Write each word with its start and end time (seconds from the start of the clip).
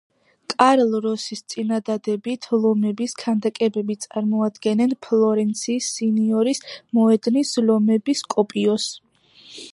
კარლ 0.51 0.93
როსის 1.01 1.43
წინადადებით 1.53 2.47
ლომების 2.63 3.13
ქანდაკებები 3.19 3.97
წარმოადგენენ 4.07 4.97
ფლორენციის 5.09 5.91
სინიორის 5.99 6.65
მოედნის 7.01 7.55
ლომების 7.69 8.27
კოპიოს. 8.37 8.89